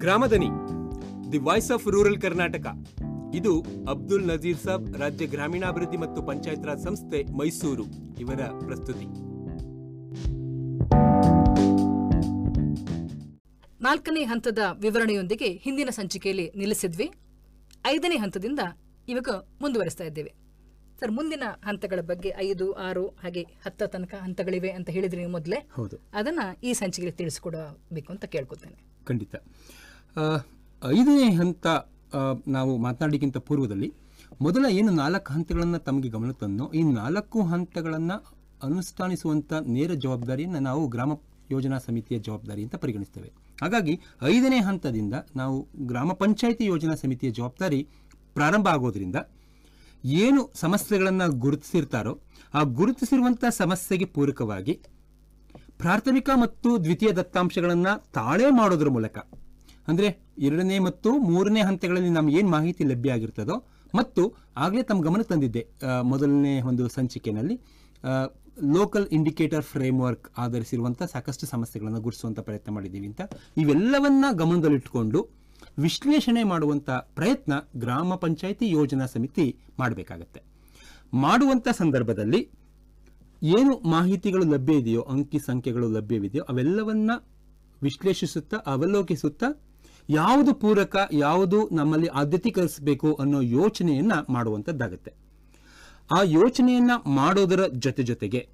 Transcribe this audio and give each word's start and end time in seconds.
Gramadani 0.00 0.46
the 1.32 1.38
voice 1.38 1.72
of 1.72 1.86
rural 1.86 2.20
Karnataka. 2.20 2.66
ಇದು 3.34 3.64
ಅಬ್ದುಲ್ 3.90 4.28
ನಜೀರ್ 4.28 4.58
ಸಾಬ್ 4.58 4.96
ರಾಜ್ಯ 4.96 5.26
ಗ್ರಾಮೀಣಾಭಿವೃದ್ಧಿ 5.26 5.96
ಮತ್ತು 5.96 6.22
ಪಂಚಾಯತ್ 6.22 6.66
ರಾಜ್ 6.66 6.80
ಸಂಸ್ಥೆ 6.80 7.22
ಮೈಸೂರು. 7.22 7.84
ಇವರ 8.20 8.40
ಪ್ರಸ್ತುತಿ. 8.44 9.04
ನಾಲ್ಕನೇ 13.82 14.22
ಹಂತದ 14.24 14.58
ವಿವರಣೆಯೊಂದಿಗೆ 14.82 15.52
ಹಿಂದಿನ 15.52 15.88
ಸಂಚಿಕೆಯಲ್ಲಿ 15.90 16.52
ನಿಲ್ಲಿಸಿದ್ವಿ. 16.56 17.10
ಐದನೇ 17.86 18.16
ಹಂತದಿಂದ 18.16 18.60
ಇವಾಗ 19.08 19.28
ಮುಂದುವರಿಸ್ತಾ 19.60 20.04
ಇದ್ದೇವೆ. 20.04 20.32
ಸರ್ 21.00 21.10
ಮುಂದಿನ 21.10 21.42
ಹಂತಗಳ 21.64 22.00
ಬಗ್ಗೆ 22.00 22.32
ಐದು 22.36 22.72
ಆರು 22.72 23.06
ಹಾಗೆ 23.06 23.42
ಹತ್ತ 23.42 23.82
ತನಕ 23.82 24.14
ಹಂತಗಳಿವೆ 24.14 24.70
ಅಂತ 24.70 24.90
ಹೇಳಿದ್ರಿ 24.90 25.18
ನೀವು 25.18 25.32
ಮೊದಲೇ. 25.32 25.68
ಹೌದು. 25.74 25.96
ಅದನ್ನ 26.14 26.40
ಈ 26.62 26.72
ಸಂಚಿಕೆಗೆ 26.72 27.12
ತಿಳಿಸ್ಕೊಡಬೇಕು 27.12 28.12
ಅಂತ 28.12 28.24
ಕೇಳ್ಕೊತೇನೆ. 28.24 29.04
ಖಂಡಿತ. 29.04 29.34
ಐದನೇ 30.82 31.30
ಹಂತ 31.30 31.66
ನಾವು 32.48 32.76
ಮಾತನಾಡಿಕ್ಕಿಂತ 32.76 33.38
ಪೂರ್ವದಲ್ಲಿ 33.38 33.88
ಮೊದಲ 34.40 34.64
ಏನು 34.70 34.92
ನಾಲ್ಕು 34.92 35.32
ಹಂತಗಳನ್ನು 35.32 35.78
ತಮಗೆ 35.78 36.08
ಗಮನ 36.08 36.30
ತಂದು 36.30 36.72
ಈ 36.72 36.82
ನಾಲ್ಕು 36.82 37.42
ಹಂತಗಳನ್ನು 37.42 38.16
ಅನುಷ್ಠಾನಿಸುವಂಥ 38.62 39.52
ನೇರ 39.66 39.94
ಜವಾಬ್ದಾರಿಯನ್ನು 39.94 40.60
ನಾವು 40.60 40.88
ಗ್ರಾಮ 40.88 41.12
ಯೋಜನಾ 41.50 41.78
ಸಮಿತಿಯ 41.78 42.18
ಜವಾಬ್ದಾರಿ 42.18 42.62
ಅಂತ 42.62 42.76
ಪರಿಗಣಿಸ್ತೇವೆ. 42.76 43.30
ಹಾಗಾಗಿ 43.62 44.00
ಐದನೇ 44.22 44.58
ಹಂತದಿಂದ 44.60 45.14
ನಾವು 45.36 45.68
ಗ್ರಾಮ 45.86 46.12
ಪಂಚಾಯಿತಿ 46.12 46.64
ಯೋಜನಾ 46.64 46.94
ಸಮಿತಿಯ 46.94 47.30
ಜವಾಬ್ದಾರಿ 47.30 47.80
ಪ್ರಾರಂಭ 48.34 48.68
ಆಗೋದ್ರಿಂದ 48.68 49.16
ಏನು 50.04 50.50
ಸಮಸ್ಯೆಗಳನ್ನು 50.54 51.26
ಗುರುತಿಸಿರ್ತಾರೋ, 51.38 52.20
ಆ 52.54 52.62
ಗುರುತಿಸಿರುವಂಥ 52.62 53.44
ಸಮಸ್ಯೆಗೆ 53.50 54.04
ಪೂರಕವಾಗಿ 54.04 54.74
ಪ್ರಾಥಮಿಕ 55.78 56.30
ಮತ್ತು 56.34 56.84
ದ್ವಿತೀಯ 56.84 57.12
ದತ್ತಾಂಶಗಳನ್ನು 57.12 58.12
ತಾಳೆ 58.12 58.50
ಮಾಡೋದ್ರ 58.50 58.88
ಮೂಲಕ 58.88 59.18
ಅಂದರೆ 59.90 60.08
ಎರಡನೇ 60.46 60.76
ಮತ್ತು 60.88 61.10
ಮೂರನೇ 61.30 61.62
ಹಂತಗಳಲ್ಲಿ 61.68 62.12
ನಮ್ಗೆ 62.18 62.36
ಏನು 62.40 62.50
ಮಾಹಿತಿ 62.56 62.82
ಲಭ್ಯ 62.92 63.16
ಆಗಿರ್ತದೋ, 63.16 63.56
ಮತ್ತು 63.98 64.22
ಆಗಲೇ 64.64 64.82
ತಮ್ಮ 64.90 65.00
ಗಮನ 65.08 65.22
ತಂದಿದ್ದೆ 65.30 65.62
ಮೊದಲನೇ 66.10 66.54
ಒಂದು 66.70 66.84
ಸಂಚಿಕೆಯಲ್ಲಿ 66.96 67.56
ಲೋಕಲ್ 68.74 69.06
ಇಂಡಿಕೇಟರ್ 69.16 69.64
ಫ್ರೇಮ್ವರ್ಕ್ 69.72 70.26
ಆಧರಿಸಿರುವಂಥ 70.44 71.02
ಸಾಕಷ್ಟು 71.12 71.44
ಸಮಸ್ಯೆಗಳನ್ನು 71.52 72.00
ಗುರುಸುವಂಥ 72.06 72.38
ಪ್ರಯತ್ನ 72.48 72.70
ಮಾಡಿದ್ದೀವಿ 72.76 73.06
ಅಂತ. 73.10 73.20
ಇವೆಲ್ಲವನ್ನ 73.62 74.24
ಗಮನದಲ್ಲಿಟ್ಟುಕೊಂಡು 74.40 75.20
ವಿಶ್ಲೇಷಣೆ 75.84 76.42
ಮಾಡುವಂಥ 76.50 76.90
ಪ್ರಯತ್ನ 77.18 77.52
ಗ್ರಾಮ 77.84 78.14
ಪಂಚಾಯಿತಿ 78.24 78.66
ಯೋಜನಾ 78.70 79.06
ಸಮಿತಿ 79.14 79.46
ಮಾಡಬೇಕಾಗತ್ತೆ. 79.80 80.40
ಮಾಡುವಂಥ 81.24 81.68
ಸಂದರ್ಭದಲ್ಲಿ 81.80 82.40
ಏನು 83.42 83.72
ಮಾಹಿತಿಗಳು 83.94 84.44
ಲಭ್ಯ 84.54 84.74
ಇದೆಯೋ, 84.82 85.02
ಅಂಕಿ 85.14 85.38
ಸಂಖ್ಯೆಗಳು 85.48 85.88
ಲಭ್ಯವಿದೆಯೋ, 85.96 86.44
ಅವೆಲ್ಲವನ್ನ 86.52 87.10
ವಿಶ್ಲೇಷಿಸುತ್ತಾ 87.82 88.56
ಅವಲೋಕಿಸುತ್ತಾ 88.72 89.48
ಯಾವುದು 90.08 90.54
ಪೂರಕ, 90.54 90.96
ಯಾವುದು 91.12 91.68
ನಮ್ಮಲ್ಲಿ 91.72 92.06
ಆದ್ಯತೀಕರಿಸಬೇಕು 92.06 93.14
ಅನ್ನೋ 93.14 93.40
ಯೋಚನೆಯನ್ನ 93.40 94.12
ಮಾಡುವಂಥದ್ದಾಗತ್ತೆ 94.28 95.12
ಆ 96.12 96.22
ಯೋಚನೆಯನ್ನ 96.22 96.90
ಮಾಡೋದರ 97.06 97.66
ಜೊತೆ 97.66 98.02
ಜೊತೆಗೆ 98.02 98.48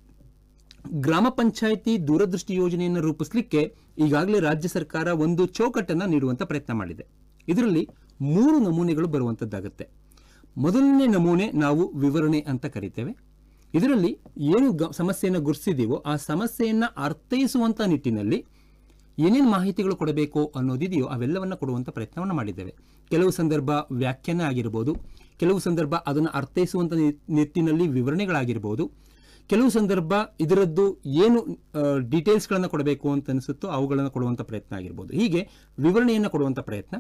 ಗ್ರಾಮ 0.95 1.27
ಪಂಚಾಯಿತಿ 1.31 2.07
ದೂರದೃಷ್ಟಿ 2.07 2.55
ಯೋಜನೆಯನ್ನು 2.55 3.01
ರೂಪಿಸಲಿಕ್ಕೆ 3.01 3.77
ಈಗಾಗಲೇ 3.99 4.41
ರಾಜ್ಯ 4.41 4.69
ಸರ್ಕಾರ 4.69 5.07
ಒಂದು 5.07 5.47
ಚೌಕಟ್ಟನ್ನು 5.47 6.07
ನೀಡುವಂಥ 6.07 6.43
ಪ್ರಯತ್ನ 6.43 6.73
ಮಾಡಿದೆ. 6.73 7.07
ಇದರಲ್ಲಿ 7.49 7.89
ಮೂರು 8.21 8.59
ನಮೂನೆಗಳು 8.59 9.09
ಬರುವಂಥದ್ದಾಗತ್ತೆ 9.09 9.89
ಮೊದಲನೇ 10.57 11.07
ನಮೂನೆ 11.07 11.53
ನಾವು 11.53 11.93
ವಿವರಣೆ 11.93 12.41
ಅಂತ 12.41 12.67
ಕರಿತೇವೆ. 12.67 13.17
ಇದರಲ್ಲಿ 13.75 14.19
ಏನು 14.39 14.93
ಸಮಸ್ಯೆಯನ್ನು 14.93 15.41
ಗುರುತಿಸಿದೀವೋ 15.41 15.97
ಆ 15.97 16.17
ಸಮಸ್ಯೆಯನ್ನು 16.17 16.95
ಅರ್ಥೈಸುವಂಥ 16.97 17.81
ನಿಟ್ಟಿನಲ್ಲಿ 17.81 18.47
ಏನೇನು 19.25 19.49
ಮಾಹಿತಿಗಳು 19.57 19.95
ಕೊಡಬೇಕು 20.01 20.41
ಅನ್ನೋದಿದೆಯೋ 20.59 21.07
ಅವೆಲ್ಲವನ್ನ 21.15 21.55
ಕೊಡುವಂಥ 21.63 21.89
ಪ್ರಯತ್ನವನ್ನು 21.97 22.35
ಮಾಡಿದ್ದೇವೆ. 22.39 22.73
ಕೆಲವು 23.11 23.31
ಸಂದರ್ಭ 23.39 23.71
ವ್ಯಾಖ್ಯಾನ 24.03 24.43
ಆಗಿರ್ಬೋದು, 24.51 24.93
ಕೆಲವು 25.43 25.61
ಸಂದರ್ಭ 25.67 25.95
ಅದನ್ನು 26.11 26.31
ಅರ್ಥೈಸುವಂಥ 26.41 26.93
ನಿಟ್ಟಿನಲ್ಲಿ 27.39 27.87
ವಿವರಣೆಗಳಾಗಿರ್ಬೋದು, 27.97 28.85
ಕೆಲವು 29.51 29.71
ಸಂದರ್ಭ 29.79 30.13
ಇದರದ್ದು 30.45 30.85
ಏನು 31.25 31.41
ಡೀಟೇಲ್ಸ್ಗಳನ್ನು 32.13 32.69
ಕೊಡಬೇಕು 32.73 33.09
ಅಂತ 33.15 33.31
ಅನಿಸುತ್ತೋ 33.35 33.67
ಅವುಗಳನ್ನು 33.77 34.11
ಕೊಡುವಂಥ 34.15 34.43
ಪ್ರಯತ್ನ 34.51 34.73
ಆಗಿರ್ಬೋದು. 34.81 35.11
ಹೀಗೆ 35.21 35.41
ವಿವರಣೆಯನ್ನು 35.87 36.31
ಕೊಡುವಂಥ 36.35 36.61
ಪ್ರಯತ್ನ, 36.71 36.97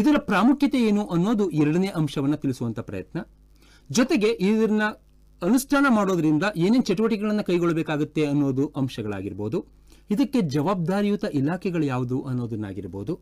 ಇದರ 0.00 0.16
ಪ್ರಾಮುಖ್ಯತೆ 0.30 0.78
ಏನು 0.88 1.02
ಅನ್ನೋದು 1.14 1.44
ಎರಡನೇ 1.62 1.90
ಅಂಶವನ್ನು 2.00 2.38
ತಿಳಿಸುವಂಥ 2.44 2.80
ಪ್ರಯತ್ನ, 2.90 3.18
ಜೊತೆಗೆ 3.90 4.30
ಇದನ್ನ 4.48 4.84
ಅನುಷ್ಠಾನ 5.42 5.86
ಮಾಡೋದ್ರಿಂದ 5.96 6.44
ಏನೇನು 6.64 6.84
ಚಟುವಟಿಕೆಗಳನ್ನು 6.90 7.44
ಕೈಗೊಳ್ಳಬೇಕಾಗುತ್ತೆ 7.48 8.22
ಅನ್ನೋದು 8.32 8.64
ಅಂಶಗಳಾಗಿರ್ಬೋದು. 8.80 9.58
ಇದಕ್ಕೆ 10.10 10.40
ಜವಾಬ್ದಾರಿಯುತ 10.40 11.24
ಇಲಾಖೆಗಳು 11.34 11.84
ಯಾವುದು 11.84 12.20
ಅನ್ನೋದನ್ನಾಗಿರ್ಬೋದು, 12.20 13.14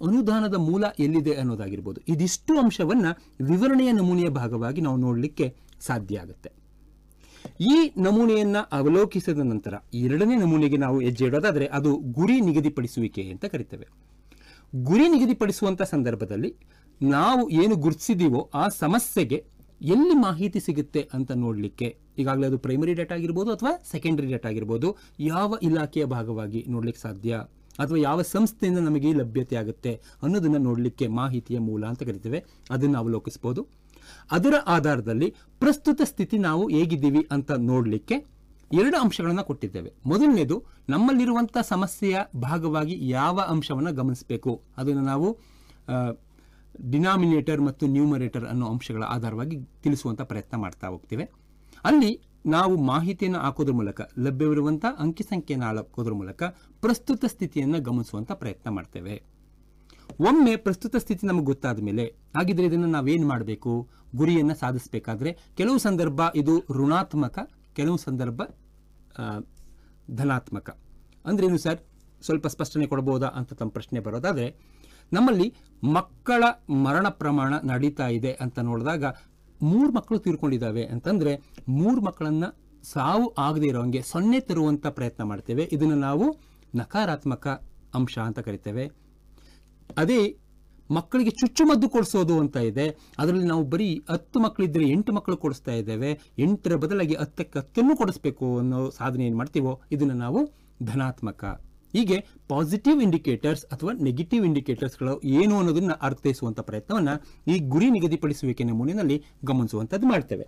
ಅನುದಾನದ 0.00 0.54
ಮೂಲ 0.54 0.84
ಎಲ್ಲಿದೆ 0.98 1.32
ಅನ್ನೋದಾಗಿರ್ಬೋದು, 1.32 2.00
ಇದಿಷ್ಟು 2.08 2.52
ಅಂಶವನ್ನ 2.58 3.06
ವಿವರಣೆಯ 3.40 3.92
ನಮೂನೆಯ 3.92 4.28
ಭಾಗವಾಗಿ 4.28 4.80
ನಾವು 4.80 4.96
ನೋಡಲಿಕ್ಕೆ 4.96 5.46
ಸಾಧ್ಯ 5.80 6.18
ಆಗುತ್ತೆ. 6.18 6.50
ಈ 7.60 7.76
ನಮೂನೆಯನ್ನ 7.96 8.58
ಅವಲೋಕಿಸಿದ 8.72 9.38
ನಂತರ 9.38 9.74
ಎರಡನೇ 9.94 10.36
ನಮೂನೆಗೆ 10.36 10.76
ನಾವು 10.76 11.00
ಹೆಜ್ಜೆ 11.00 11.24
ಇಡೋದಾದರೆ 11.24 11.66
ಅದು 11.66 11.90
ಗುರಿ 11.96 12.40
ನಿಗದಿಪಡಿಸುವಿಕೆ 12.40 13.22
ಅಂತ 13.22 13.44
ಕರಿತೇವೆ. 13.44 13.86
ಗುರಿ 14.74 15.08
ನಿಗದಿಪಡಿಸುವಂತ 15.08 15.82
ಸಂದರ್ಭದಲ್ಲಿ 15.82 16.50
ನಾವು 17.02 17.50
ಏನು 17.50 17.74
ಗುರುತಿಸಿದೀವೋ 17.74 18.50
ಆ 18.54 18.68
ಸಮಸ್ಯೆಗೆ 18.68 19.38
ಎಲ್ಲಿ 19.80 20.14
ಮಾಹಿತಿ 20.14 20.60
ಸಿಗುತ್ತೆ 20.60 21.08
ಅಂತ 21.12 21.32
ನೋಡಲಿಕ್ಕೆ 21.32 21.88
ಈಗಾಗಲೇ 22.20 22.46
ಅದು 22.50 22.58
ಪ್ರೈಮರಿ 22.66 22.94
ಡೇಟಾ 23.00 23.14
ಆಗಿರ್ಬೋದು 23.18 23.50
ಅಥವಾ 23.56 23.72
ಸೆಕೆಂಡರಿ 23.92 24.28
ಡೇಟಾ 24.34 24.48
ಆಗಿರ್ಬೋದು. 24.52 24.88
ಯಾವ 25.32 25.58
ಇಲಾಖೆಯ 25.68 26.04
ಭಾಗವಾಗಿ 26.16 26.60
ನೋಡ್ಲಿಕ್ಕೆ 26.74 27.02
ಸಾಧ್ಯ? 27.06 27.32
ಅಥವಾ 27.82 27.98
ಯಾವ 27.98 28.22
ಸಂಸ್ಥೆಯಿಂದ 28.34 28.80
ನಮಗೆ 28.88 29.10
ಲಭ್ಯತೆ 29.20 29.56
ಆಗುತ್ತೆ 29.56 29.92
ಅನ್ನೋದನ್ನು 30.22 30.60
ನೋಡಲಿಕ್ಕೆ 30.68 31.06
ಮಾಹಿತಿಯ 31.20 31.58
ಮೂಲ 31.68 31.82
ಅಂತ 31.92 32.02
ಕರಿತೇವೆ. 32.08 32.40
ಅದನ್ನು 32.70 32.98
ಅವಲೋಕಿಸ್ಬೋದು 32.98 33.62
ಅದರ 34.36 34.54
ಆಧಾರದಲ್ಲಿ 34.66 35.28
ಪ್ರಸ್ತುತ 35.62 36.00
ಸ್ಥಿತಿ 36.04 36.36
ನಾವು 36.48 36.62
ಹೇಗಿದ್ದೀವಿ 36.68 37.22
ಅಂತ 37.34 37.50
ನೋಡಲಿಕ್ಕೆ 37.70 38.16
ಎರಡು 38.80 38.96
ಅಂಶಗಳನ್ನು 39.04 39.44
ಕೊಟ್ಟಿದ್ದೇವೆ. 39.44 39.90
ಮೊದಲನೇದು 40.06 40.56
ನಮ್ಮಲ್ಲಿರುವಂಥ 40.88 41.56
ಸಮಸ್ಯೆಯ 41.72 42.18
ಭಾಗವಾಗಿ 42.42 42.94
ಯಾವ 43.08 43.36
ಅಂಶವನ್ನು 43.54 43.92
ಗಮನಿಸಬೇಕು? 43.92 44.52
ಅದನ್ನು 44.76 45.02
ನಾವು 45.02 45.28
ಡಿನಾಮಿನೇಟರ್ 46.90 47.60
ಮತ್ತು 47.68 47.84
ನ್ಯೂಮರೇಟರ್ 47.86 48.44
ಅನ್ನೋ 48.44 48.66
ಅಂಶಗಳ 48.66 49.02
ಆಧಾರವಾಗಿ 49.14 49.56
ತಿಳಿಸುವಂಥ 49.84 50.22
ಪ್ರಯತ್ನ 50.22 50.56
ಮಾಡ್ತಾ 50.56 50.86
ಹೋಗ್ತೇವೆ. 50.88 51.24
ಅಲ್ಲಿ 51.84 52.20
ನಾವು 52.46 52.76
ಮಾಹಿತಿಯನ್ನು 52.82 53.38
ಹಾಕೋದ್ರ 53.38 53.72
ಮೂಲಕ 53.72 54.00
ಲಭ್ಯವಿರುವಂಥ 54.18 54.84
ಅಂಕಿ 54.98 55.22
ಸಂಖ್ಯೆಯನ್ನು 55.22 55.66
ಹಾಕೋದ್ರ 55.66 56.12
ಮೂಲಕ 56.12 56.42
ಪ್ರಸ್ತುತ 56.80 57.24
ಸ್ಥಿತಿಯನ್ನು 57.24 57.80
ಗಮನಿಸುವಂಥ 57.80 58.32
ಪ್ರಯತ್ನ 58.32 58.70
ಮಾಡ್ತೇವೆ. 58.70 59.22
ಒಮ್ಮೆ 60.20 60.56
ಪ್ರಸ್ತುತ 60.56 60.96
ಸ್ಥಿತಿ 60.96 61.26
ನಮಗೆ 61.26 61.44
ಗೊತ್ತಾದ 61.44 61.80
ಮೇಲೆ 61.80 62.04
ಹಾಗಿದ್ರೆ 62.36 62.66
ಇದನ್ನು 62.66 62.86
ನಾವೇನು 62.86 63.28
ಮಾಡಬೇಕು? 63.28 63.88
ಗುರಿಯನ್ನು 64.16 64.54
ಸಾಧಿಸಬೇಕಾದ್ರೆ 64.54 65.38
ಕೆಲವು 65.56 65.78
ಸಂದರ್ಭ 65.78 66.20
ಇದು 66.34 66.64
ಋಣಾತ್ಮಕ, 66.70 67.38
ಕೆಲವು 67.72 67.96
ಸಂದರ್ಭ 67.96 68.42
ಧನಾತ್ಮಕ. 70.10 70.70
ಅಂದ್ರೇನು 71.26 71.58
ಸರ್? 71.58 71.80
ಸ್ವಲ್ಪ 72.22 72.46
ಸ್ಪಷ್ಟನೆ 72.46 72.86
ಕೊಡಬಹುದಾ 72.86 73.26
ಅಂತ 73.26 73.52
ತಮ್ಮ 73.52 73.70
ಪ್ರಶ್ನೆ 73.70 74.00
ಬರೋದಾದರೆ, 74.00 74.56
ನಮ್ಮಲ್ಲಿ 75.12 75.54
ಮಕ್ಕಳ 75.92 76.44
ಮರಣ 76.72 77.08
ಪ್ರಮಾಣ 77.08 77.54
ನಡೀತಾ 77.64 78.08
ಇದೆ 78.08 78.32
ಅಂತ 78.32 78.58
ನೋಡಿದಾಗ 78.58 79.04
ಮೂರು 79.62 79.92
ಮಕ್ಕಳು 79.92 80.18
ತೀರ್ಕೊಂಡಿದ್ದಾವೆ 80.18 80.84
ಅಂತಂದರೆ 80.84 81.42
ಮೂರು 81.68 82.00
ಮಕ್ಕಳನ್ನು 82.00 82.70
ಸಾವು 82.82 83.34
ಆಗದೆ 83.38 83.66
ಇರೋಂಗೆ 83.66 84.02
ಸೊನ್ನೆ 84.02 84.40
ತರುವಂಥ 84.40 84.86
ಪ್ರಯತ್ನ 84.86 85.22
ಮಾಡ್ತೇವೆ. 85.22 85.68
ಇದನ್ನು 85.72 85.94
ನಾವು 85.94 86.36
ನಕಾರಾತ್ಮಕ 86.74 87.48
ಅಂಶ 87.94 88.18
ಅಂತ 88.18 88.38
ಕರಿತೇವೆ. 88.38 88.90
ಅದೇ 89.98 90.36
ಮಕ್ಕಳಿಗೆ 90.90 91.30
ಚುಚ್ಚುಮದ್ದು 91.30 91.88
ಕೊಡಿಸೋದು 91.88 92.38
ಅಂತ 92.38 92.56
ಇದೆ. 92.56 92.98
ಅದರಲ್ಲಿ 93.18 93.46
ನಾವು 93.46 93.64
ಬರೀ 93.64 94.04
ಹತ್ತು 94.10 94.40
ಮಕ್ಕಳಿದ್ದರೆ 94.40 94.88
ಎಂಟು 94.88 95.12
ಮಕ್ಕಳು 95.12 95.36
ಕೊಡಿಸ್ತಾ 95.36 95.72
ಇದ್ದೇವೆ. 95.72 96.20
ಎಂಟರ 96.38 96.76
ಬದಲಾಗಿ 96.76 97.14
ಹತ್ತಕ್ಕೆ 97.14 97.58
ಹತ್ತನ್ನು 97.58 97.96
ಕೊಡಿಸ್ಬೇಕು 97.96 98.58
ಅನ್ನೋ 98.58 98.90
ಸಾಧನೆ 98.90 99.26
ಏನು 99.26 99.36
ಮಾಡ್ತೀವೋ, 99.36 99.80
ಇದನ್ನು 99.92 100.14
ನಾವು 100.14 100.50
ಧನಾತ್ಮಕ 100.82 101.44
ಹೀಗೆ 101.92 102.16
ಪಾಸಿಟಿವ್ 102.48 103.02
ಇಂಡಿಕೇಟರ್ಸ್ 103.02 103.64
ಅಥವಾ 103.66 103.92
ನೆಗೆಟಿವ್ 103.92 104.44
ಇಂಡಿಕೇಟರ್ಸ್ಗಳು 104.44 105.20
ಏನು 105.24 105.58
ಅನ್ನೋದನ್ನ 105.58 105.92
ಅರ್ಥೈಸುವಂಥ 105.92 106.60
ಪ್ರಯತ್ನವನ್ನ 106.60 107.08
ಈ 107.48 107.58
ಗುರಿ 107.58 107.90
ನಿಗದಿಪಡಿಸುವಿಕೆ 107.90 108.64
ನಮೂನೆಯಲ್ಲಿ 108.64 109.24
ಗಮನಿಸುವಂಥದ್ದು 109.44 110.06
ಮಾಡ್ತೇವೆ. 110.06 110.46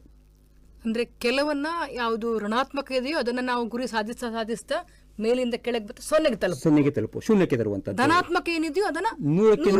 ಅಂದ್ರೆ 0.86 1.04
ಕೆಲವನ್ನ 1.04 1.66
ಯಾವುದು 1.92 2.38
ಋಣಾತ್ಮಕ 2.38 2.92
ಇದೆಯೋ 2.92 3.18
ಅದನ್ನ 3.18 3.38
ನಾವು 3.42 3.64
ಗುರಿ 3.64 3.86
ಸಾಧಿಸ್ತಾ 3.86 4.30
ಸಾಧಿಸ್ತಾ 4.30 4.78
ಮೇಲಿಂದ 5.20 5.54
ಕೆಳಗೆ 5.54 5.86
ಬತ್ತ 5.86 6.00
ಸೊನ್ನೆಗೆ 6.00 6.36
ತಲುಪ. 6.36 6.58
ಸೊನ್ನೆಗೆ 6.62 6.90
ತಲುಪು 6.90 7.20
ಶೂನ್ಯಕ್ಕೆ 7.20 7.56
ತರುವಂತ 7.56 7.90
ಧನಾತ್ಮಕ 7.90 8.48
ಏನಿದೆಯೋ 8.48 8.86
ಅದನ್ನ 8.86 9.06
ನೂರಕ್ಕೆ 9.36 9.70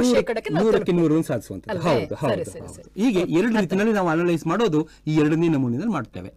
ನೂರಕ್ಕೆ 0.61 0.93
ನೂರು 0.93 1.23
ಸಾಧಿಸುವಂತದ್ದು. 1.23 1.83
ಹೌದು 1.89 2.15
ಹೌದು 2.15 2.51
ಹೀಗೆ 2.97 3.21
ಎರಡು 3.39 3.61
ರೀತಿಯಲ್ಲಿ 3.61 3.93
ನಾವು 3.93 4.09
ಅನಲೈಸ್ 4.09 4.47
ಮಾಡೋದು 4.47 4.89
ಈ 5.07 5.15
ಎರಡನೇ 5.17 5.49
ನಮೂನೆಯಲ್ಲಿ 5.49 5.93
ಮಾಡ್ತೇವೆ. 5.93 6.33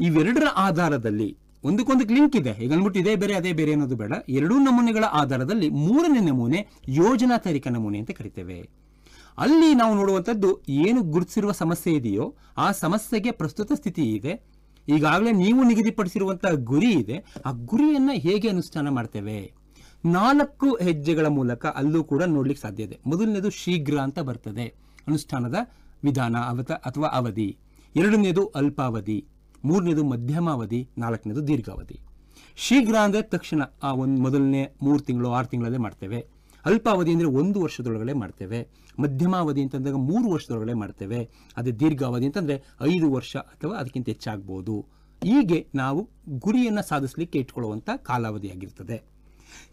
ಇವೆರಡರ 0.00 0.48
ಆಧಾರದಲ್ಲಿ 0.56 1.28
ಒಂದಕ್ಕೊಂದು 1.64 2.14
ಲಿಂಕ್ 2.14 2.36
ಇದೆ. 2.36 2.50
ಈಗ 2.50 2.72
ಅಂದ್ಬಿಟ್ಟು 2.72 3.00
ಇದೇ 3.00 3.16
ಬೇರೆ, 3.16 3.34
ಅದೇ 3.34 3.52
ಬೇರೆ 3.52 3.72
ಅನ್ನೋದು 3.72 3.96
ಬೇಡ. 3.96 4.12
ಎರಡೂ 4.28 4.58
ನಮೂನೆಗಳ 4.58 5.04
ಆಧಾರದಲ್ಲಿ 5.04 5.68
ಮೂರನೇ 5.68 6.20
ನಮೂನೆ 6.20 6.66
ಯೋಜನಾ 6.88 7.38
ತರಿಕ 7.38 7.68
ನಮೂನೆ 7.68 7.98
ಅಂತ 7.98 8.10
ಕರಿತೇವೆ. 8.10 8.68
ಅಲ್ಲಿ 9.38 9.74
ನಾವು 9.74 9.94
ನೋಡುವಂಥದ್ದು 9.94 10.62
ಏನು 10.68 11.02
ಗುರುತಿಸಿರುವ 11.02 11.52
ಸಮಸ್ಯೆ 11.52 11.94
ಇದೆಯೋ 11.94 12.34
ಆ 12.56 12.72
ಸಮಸ್ಯೆಗೆ 12.72 13.30
ಪ್ರಸ್ತುತ 13.30 13.72
ಸ್ಥಿತಿ 13.72 14.02
ಇದೆ. 14.02 14.40
ಈಗಾಗಲೇ 14.88 15.32
ನೀವು 15.32 15.62
ನಿಗದಿಪಡಿಸಿರುವಂತಹ 15.62 16.52
ಗುರಿ 16.52 16.90
ಇದೆ. 16.90 17.24
ಆ 17.46 17.50
ಗುರಿಯನ್ನ 17.50 18.10
ಹೇಗೆ 18.12 18.48
ಅನುಷ್ಠಾನ 18.48 18.88
ಮಾಡ್ತೇವೆ? 18.88 19.52
ನಾಲ್ಕು 20.04 20.78
ಹೆಜ್ಜೆಗಳ 20.82 21.26
ಮೂಲಕ 21.26 21.66
ಅಲ್ಲೂ 21.66 22.04
ಕೂಡ 22.04 22.22
ನೋಡ್ಲಿಕ್ಕೆ 22.22 22.68
ಸಾಧ್ಯ 22.68 22.82
ಇದೆ. 22.82 22.98
ಮೊದಲನೇದು 23.06 23.50
ಶೀಘ್ರ 23.50 23.98
ಅಂತ 23.98 24.18
ಬರ್ತದೆ. 24.18 24.64
ಅನುಷ್ಠಾನದ 25.08 25.56
ವಿಧಾನ, 26.04 26.36
ಅವತ 26.36 26.72
ಅಥವಾ 26.72 27.08
ಅವಧಿ. 27.08 27.58
ಎರಡನೇದು 27.96 28.46
ಅಲ್ಪಾವಧಿ. 28.46 29.26
ಮೂರನೇದು 29.64 30.04
ಮಧ್ಯಮಾವಧಿ, 30.04 30.88
ನಾಲ್ಕನೇದು 30.98 31.46
ದೀರ್ಘಾವಧಿ. 31.48 31.96
ಶೀಘ್ರ 32.56 32.96
ಅಂದರೆ 32.96 33.22
ತಕ್ಷಣ 33.22 33.62
ಆ 33.82 33.92
ಒಂದು 33.92 34.20
ಮೊದಲನೇ 34.20 34.76
ಮೂರು 34.82 35.02
ತಿಂಗಳು, 35.02 35.28
ಆರು 35.28 35.48
ತಿಂಗಳಲ್ಲೇ 35.48 35.78
ಮಾಡ್ತೇವೆ. 35.78 36.20
ಅಲ್ಪಾವಧಿ 36.64 37.12
ಅಂದರೆ 37.12 37.26
ಒಂದು 37.26 37.60
ವರ್ಷದೊಳಗಡೆ 37.60 38.12
ಮಾಡ್ತೇವೆ. 38.12 38.60
ಮಧ್ಯಮಾವಧಿ 38.98 39.62
ಅಂತಂದಾಗ 39.62 39.94
ಮೂರು 39.94 40.30
ವರ್ಷದೊಳಗಡೆ 40.30 40.74
ಮಾಡ್ತೇವೆ. 40.74 41.20
ಅದೇ 41.56 41.72
ದೀರ್ಘಾವಧಿ 41.72 42.26
ಅಂತಂದರೆ 42.26 42.56
ಐದು 42.80 43.12
ವರ್ಷ 43.12 43.36
ಅಥವಾ 43.36 43.76
ಅದಕ್ಕಿಂತ 43.76 44.08
ಹೆಚ್ಚಾಗ್ಬೋದು. 44.08 44.76
ಹೀಗೆ 45.22 45.66
ನಾವು 45.74 46.10
ಗುರಿಯನ್ನು 46.38 46.88
ಸಾಧಿಸಲಿಕ್ಕೆ 46.88 47.38
ಇಟ್ಕೊಳ್ಳುವಂಥ 47.38 47.90
ಕಾಲಾವಧಿಯಾಗಿರ್ತದೆ 48.02 49.19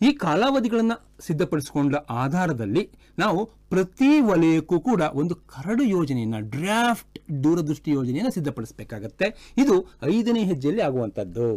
ಈ 0.07 0.11
ಕಾಲಾವಧಿಗಳನ್ನು 0.23 0.97
ಸಿದ್ಧಪಡಿಸಿಕೊಂಡ 1.27 1.95
ಆಧಾರದಲ್ಲಿ 2.23 2.83
ನಾವು 3.19 3.39
ಪ್ರತಿ 3.73 4.11
ವಲಯಕ್ಕೂ 4.29 4.79
ಕೂಡ 4.89 5.01
ಒಂದು 5.21 5.35
ಕರಡು 5.35 5.83
ಯೋಜನೆಯನ್ನು 5.95 6.39
ಡ್ರಾಫ್ಟ್ 6.55 7.17
ದೂರದೃಷ್ಟಿ 7.43 7.91
ಯೋಜನೆಯನ್ನು 7.91 8.31
ಸಿದ್ಧಪಡಿಸಬೇಕಾಗತ್ತೆ. 8.31 9.27
ಇದು 9.63 9.75
ಐದನೇ 10.15 10.43
ಹೆಜ್ಜೆಯಲ್ಲಿ 10.43 10.83
ಆಗುವಂಥದ್ದು. 10.89 11.47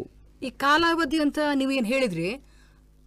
ಈ 0.46 0.50
ಕಾಲಾವಧಿ 0.64 1.20
ಅಂತ 1.26 1.38
ನೀವು 1.60 1.70
ಏನು 1.70 1.88
ಹೇಳಿದ್ರಿ 1.94 2.30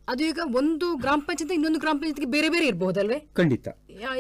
ಅದು 0.08 0.22
ಈಗ 0.30 0.40
ಒಂದು 0.60 0.88
ಗ್ರಾಮ 1.04 1.22
ಪಂಚಾಯತ್ 1.28 1.52
ಇನ್ನೊಂದು 1.56 1.80
ಗ್ರಾಮ 1.80 1.98
ಪಂಚಾಯತ್ಗೆ 2.00 2.26
ಬೇರೆ 2.26 2.48
ಬೇರೆ 2.54 2.66
ಇರಬಹುದಲ್ವೇ 2.68 3.18
ಖಂಡಿತ. 3.40 3.68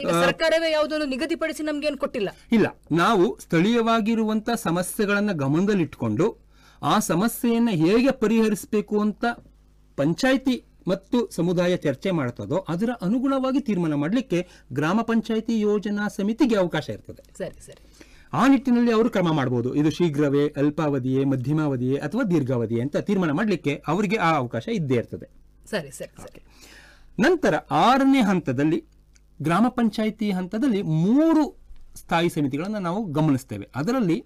ಈಗ 0.01 0.12
ಸರ್ಕಾರವೇ 0.25 0.69
ಯಾವುದನ್ನು 0.72 1.07
ನಿಗದಿಪಡಿಸಿ 1.13 1.63
ನಮ್ಗೆ 1.63 1.88
ಏನು 1.88 2.00
ಕೊಟ್ಟಿಲ್ಲ. 2.04 2.30
ಇಲ್ಲ 2.57 2.68
ನಾವು 2.92 3.25
ಸ್ಥಳೀಯವಾಗಿರುವಂತ 3.39 4.50
ಸಮಸ್ಯೆಗಳನ್ನ 4.68 5.31
ಗಮನದಲ್ಲಿಟ್ಟುಕೊಂಡು 5.44 6.28
ಆ 6.92 6.96
ಸಮಸ್ಯೆಯನ್ನ 7.00 7.72
ಹೇಗೆ 7.84 8.12
ಪರಿಹರಿಸಬೇಕು 8.24 8.96
ಅಂತ 9.00 9.25
ಪಂಚಾಯಿತಿ 9.98 10.56
ಮತ್ತು 10.88 11.30
ಸಮುದಾಯ 11.32 11.78
ಚರ್ಚೆ 11.78 12.12
ಮಾಡ್ತದೋ 12.12 12.66
ಅದರ 12.70 12.90
ಅನುಗುಣವಾಗಿ 13.02 13.60
ತೀರ್ಮಾನ 13.60 13.94
ಮಾಡಲಿಕ್ಕೆ 13.94 14.48
ಗ್ರಾಮ 14.74 15.02
ಪಂಚಾಯಿತಿ 15.02 15.60
ಯೋಜನಾ 15.60 16.08
ಸಮಿತಿಗೆ 16.08 16.56
ಅವಕಾಶ 16.56 16.90
ಇರ್ತದೆ. 16.90 17.38
ಸರಿ 17.38 17.66
ಸರಿ. 17.66 17.84
ಆ 18.34 18.48
ನಿಟ್ಟಿನಲ್ಲಿ 18.48 18.92
ಅವರು 18.92 19.10
ಕ್ರಮ 19.10 19.32
ಮಾಡಬಹುದು 19.32 19.76
ಇದು 19.76 19.90
ಶೀಘ್ರವೇ 19.90 20.48
ಅಲ್ಪಾವಧಿಯೇ 20.48 21.24
ಮಧ್ಯಮಾವಧಿಯೇ 21.24 21.98
ಅಥವಾ 21.98 22.24
ದೀರ್ಘಾವಧಿಯೇ 22.24 22.82
ಅಂತ 22.82 22.98
ತೀರ್ಮಾನ 22.98 23.32
ಮಾಡಲಿಕ್ಕೆ 23.32 23.84
ಅವರಿಗೆ 23.88 24.16
ಆ 24.16 24.36
ಅವಕಾಶ 24.36 24.68
ಇದ್ದೇ 24.68 24.96
ಇರ್ತದೆ. 24.96 25.30
ಸರಿ 25.70 25.92
ಸರಿ 25.92 26.22
ಸರಿ. 26.22 26.44
ನಂತರ 27.22 27.56
ಆರನೇ 27.72 28.22
ಹಂತದಲ್ಲಿ 28.22 28.86
ಗ್ರಾಮ 29.42 29.68
ಪಂಚಾಯಿತಿ 29.68 30.32
ಹಂತದಲ್ಲಿ 30.32 30.82
ಮೂರು 30.82 31.60
ಸ್ಥಾಯಿ 31.96 32.30
ಸಮಿತಿಗಳನ್ನು 32.30 32.80
ನಾವು 32.80 33.06
ಗಮನಿಸ್ತೇವೆ. 33.06 33.70
ಅದರಲ್ಲಿ 33.76 34.26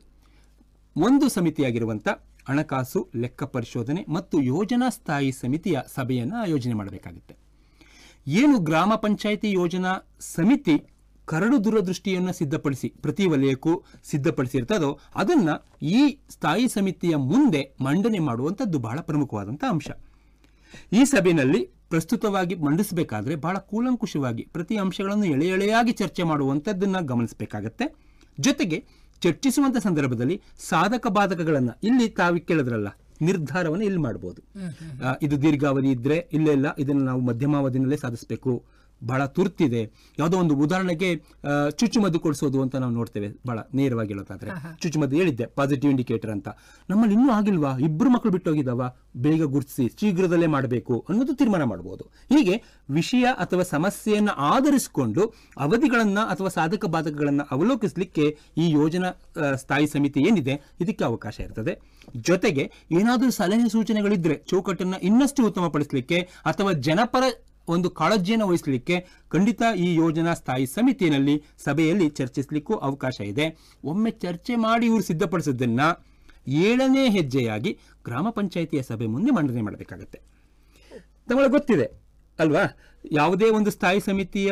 ಒಂದು 0.97 1.29
ಸಮಿತಿಯಾಗಿರುವಂಥ 1.29 2.07
ಹಣಕಾಸು, 2.47 2.99
ಲೆಕ್ಕ 3.15 3.43
ಪರಿಶೋಧನೆ 3.43 4.05
ಮತ್ತು 4.09 4.41
ಯೋಜನಾ 4.41 4.89
ಸ್ಥಾಯಿ 4.89 5.31
ಸಮಿತಿಯ 5.31 5.79
ಸಭೆಯನ್ನು 5.95 6.35
ಆಯೋಜನೆ 6.35 6.73
ಮಾಡಬೇಕಾಗುತ್ತೆ. 6.73 7.35
ಏನು 8.27 8.59
ಗ್ರಾಮ 8.59 8.93
ಪಂಚಾಯಿತಿ 8.95 9.51
ಯೋಜನಾ 9.51 9.91
ಸಮಿತಿ 10.35 10.75
ಕರಡು 11.27 11.63
ದೂರದೃಷ್ಟಿಯನ್ನು 11.63 12.33
ಸಿದ್ಧಪಡಿಸಿ, 12.33 12.87
ಪ್ರತಿ 12.89 13.25
ವಲಯಕ್ಕೂ 13.25 13.73
ಸಿದ್ಧಪಡಿಸಿರ್ತದೋ, 14.03 14.99
ಅದನ್ನು 15.15 15.55
ಈ 15.81 16.01
ಸ್ಥಾಯಿ 16.29 16.67
ಸಮಿತಿಯ 16.67 17.15
ಮುಂದೆ 17.31 17.61
ಮಂಡನೆ 17.81 18.19
ಮಾಡುವಂಥದ್ದು 18.19 18.79
ಬಹಳ 18.79 18.99
ಪ್ರಮುಖವಾದಂಥ 18.99 19.63
ಅಂಶ. 19.69 19.89
ಈ 20.93 21.01
ಸಭೆಯಲ್ಲಿ 21.05 21.61
ಪ್ರಸ್ತುತವಾಗಿ 21.89 22.55
ಮಂಡಿಸಬೇಕಾದ್ರೆ 22.55 23.35
ಬಹಳ 23.35 23.57
ಕೂಲಂಕುಷವಾಗಿ 23.57 24.43
ಪ್ರತಿ 24.53 24.75
ಅಂಶಗಳನ್ನು 24.77 25.25
ಎಳೆ 25.25 25.47
ಎಳೆಯಾಗಿ 25.47 25.91
ಚರ್ಚೆ 25.91 26.23
ಮಾಡುವಂಥದ್ದನ್ನು 26.23 27.05
ಗಮನಿಸಬೇಕಾಗತ್ತೆ. 27.05 27.85
ಜೊತೆಗೆ 28.39 28.77
ಚರ್ಚಿಸುವಂತ 29.21 29.77
ಸಂದರ್ಭದಲ್ಲಿ 29.77 30.41
ಸಾಧಕ 30.59 31.07
ಬಾಧಕಗಳನ್ನ 31.07 31.69
ಇಲ್ಲಿ 31.83 32.09
ತಾವು 32.09 32.45
ಕೇಳಿದ್ರಲ್ಲ 32.45 32.87
ನಿರ್ಧಾರವನ್ನು 33.21 33.85
ಇಲ್ಲಿ 33.85 33.99
ಮಾಡಬಹುದು 33.99 34.41
ಆ, 35.03 35.13
ಇದು 35.21 35.41
ದೀರ್ಘಾವಧಿ 35.41 35.91
ಇದ್ರೆ 35.91 36.29
ಇಲ್ಲ 36.31 36.51
ಇಲ್ಲ 36.51 36.75
ಇದನ್ನು 36.79 37.03
ನಾವು 37.03 37.21
ಮಧ್ಯಮಾವಧಿನಲ್ಲೇ 37.21 37.97
ಸಾಧಿಸಬೇಕು. 37.97 38.51
ಬಹಳ 39.03 39.25
ತುರ್ತಿದೆ. 39.37 39.81
ಯಾವುದೋ 40.19 40.37
ಒಂದು 40.37 40.55
ಉದಾಹರಣೆಗೆ 40.55 41.09
ಚುಚ್ಚುಮದ್ದು 41.79 42.19
ಕೊಡಿಸೋದು 42.19 42.61
ಅಂತ 42.61 42.75
ನಾವು 42.75 42.93
ನೋಡ್ತೇವೆ. 42.93 43.29
ಬಹಳ 43.47 43.59
ನೇರವಾಗಿ 43.79 44.11
ಹೇಳೋದಾದ್ರೆ 44.13 44.51
ಚುಚ್ಚುಮದ್ದು 44.81 45.15
ಹೇಳಿದ್ದೆ 45.15 45.45
ಪಾಸಿಟಿವ್ 45.59 45.91
ಇಂಡಿಕೇಟರ್ 45.91 46.31
ಅಂತ. 46.31 46.47
ನಮ್ಮಲ್ಲಿ 46.89 47.15
ಇನ್ನೂ 47.15 47.31
ಆಗಿಲ್ವಾ 47.31 47.71
ಇಬ್ಬರು 47.87 48.09
ಮಕ್ಕಳು 48.09 48.31
ಬಿಟ್ಟೋಗಿದ್ದಾವ 48.31 48.83
ಬೇಗ 49.17 49.43
ಗುರುತಿಸಿ 49.43 49.87
ಶೀಘ್ರದಲ್ಲೇ 49.99 50.47
ಮಾಡಬೇಕು 50.47 50.95
ಅನ್ನೋದು 51.09 51.35
ತೀರ್ಮಾನ 51.35 51.63
ಮಾಡಬಹುದು 51.63 52.03
ಹೀಗೆ 52.29 52.55
ವಿಷಯ 52.89 53.25
ಅಥವಾ 53.45 53.63
ಸಮಸ್ಯೆಯನ್ನು 53.63 54.33
ಆಧರಿಸಿಕೊಂಡು 54.53 55.23
ಅವಧಿಗಳನ್ನ 55.57 56.19
ಅಥವಾ 56.19 56.49
ಸಾಧಕ 56.49 56.85
ಬಾಧಕಗಳನ್ನ 56.85 57.41
ಅವಲೋಕಿಸಲಿಕ್ಕೆ 57.51 58.25
ಈ 58.57 58.67
ಯೋಜನಾ 58.71 59.11
ಸ್ಥಾಯಿ 59.55 59.87
ಸಮಿತಿ 59.87 60.19
ಏನಿದೆ 60.21 60.55
ಇದಕ್ಕೆ 60.81 61.03
ಅವಕಾಶ 61.03 61.39
ಇರ್ತದೆ. 61.39 61.73
ಜೊತೆಗೆ 62.15 62.63
ಏನಾದರೂ 62.91 63.29
ಸಲಹೆ 63.29 63.69
ಸೂಚನೆಗಳಿದ್ರೆ 63.69 64.35
ಚೌಕಟ್ಟನ್ನ 64.49 64.95
ಇನ್ನಷ್ಟು 65.03 65.45
ಉತ್ತಮಪಡಿಸಲಿಕ್ಕೆ 65.45 66.19
ಅಥವಾ 66.45 66.71
ಜನಪರ 66.71 67.23
ಒಂದು 67.67 67.89
ಕಾಳಜಿಯನ್ನು 67.99 68.47
ವಹಿಸಲಿಕ್ಕೆ 68.47 68.95
ಖಂಡಿತ 69.29 69.61
ಈ 69.75 69.87
ಯೋಜನಾ 69.95 70.33
ಸ್ಥಾಯಿ 70.33 70.65
ಸಮಿತಿಯಲ್ಲಿ 70.65 71.35
ಸಭೆಯಲ್ಲಿ 71.65 72.07
ಚರ್ಚಿಸಲಿಕ್ಕೂ 72.09 72.75
ಅವಕಾಶ 72.87 73.17
ಇದೆ. 73.31 73.47
ಒಮ್ಮೆ 73.83 74.11
ಚರ್ಚೆ 74.23 74.55
ಮಾಡಿ 74.55 74.85
ಇವರು 74.85 75.03
ಸಿದ್ಧಪಡಿಸಿದ್ದನ್ನ 75.03 75.81
ಏಳನೇ 76.67 77.03
ಹೆಜ್ಜೆಯಾಗಿ 77.09 77.71
ಗ್ರಾಮ 78.05 78.27
ಪಂಚಾಯಿತಿಯ 78.29 78.81
ಸಭೆ 78.81 79.05
ಮುಂದೆ 79.05 79.31
ಮಂಡನೆ 79.31 79.61
ಮಾಡಬೇಕಾಗತ್ತೆ. 79.61 80.19
ನಮಗೆ 81.29 81.49
ಗೊತ್ತಿದೆ, 81.49 81.87
ಅಲ್ವಾ? 82.39 82.63
ಯಾವುದೇ 83.11 83.47
ಒಂದು 83.49 83.69
ಸ್ಥಾಯಿ 83.71 83.99
ಸಮಿತಿಯ 83.99 84.51